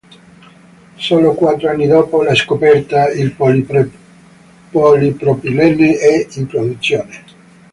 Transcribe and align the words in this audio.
Solo 0.97 1.35
quattro 1.35 1.69
anni 1.69 1.85
dopo 1.85 2.23
la 2.23 2.33
scoperta, 2.33 3.11
il 3.11 3.33
polipropilene 3.33 5.93
è 5.97 6.27
in 6.37 6.47
produzione. 6.47 7.23